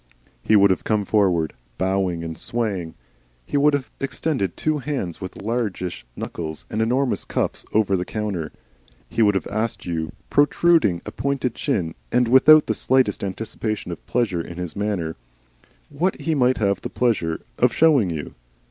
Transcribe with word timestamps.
He 0.43 0.55
would 0.55 0.71
have 0.71 0.83
come 0.83 1.05
forward, 1.05 1.53
bowing 1.77 2.23
and 2.23 2.35
swaying, 2.35 2.95
he 3.45 3.55
would 3.55 3.75
have 3.75 3.91
extended 3.99 4.57
two 4.57 4.79
hands 4.79 5.21
with 5.21 5.43
largish 5.43 6.07
knuckles 6.15 6.65
and 6.71 6.81
enormous 6.81 7.23
cuffs 7.23 7.65
over 7.71 7.95
the 7.95 8.03
counter, 8.03 8.45
and 8.45 8.51
he 9.07 9.21
would 9.21 9.35
have 9.35 9.45
asked 9.45 9.85
you, 9.85 10.11
protruding 10.31 11.03
a 11.05 11.11
pointed 11.11 11.53
chin 11.53 11.93
and 12.11 12.27
without 12.29 12.65
the 12.65 12.73
slightest 12.73 13.23
anticipation 13.23 13.91
of 13.91 14.03
pleasure 14.07 14.41
in 14.41 14.57
his 14.57 14.75
manner, 14.75 15.17
what 15.91 16.19
he 16.21 16.33
might 16.33 16.57
have 16.57 16.81
the 16.81 16.89
pleasure 16.89 17.41
of 17.59 17.71
showing 17.71 18.09
you. 18.09 18.33